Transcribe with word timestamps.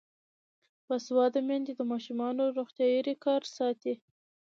باسواده 0.87 1.39
میندې 1.47 1.73
د 1.75 1.81
ماشومانو 1.91 2.43
روغتیايي 2.57 2.99
ریکارډ 3.09 3.45
ساتي. 3.57 3.93